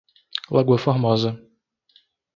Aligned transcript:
Lagoa 0.55 0.79
Formosa 0.81 1.37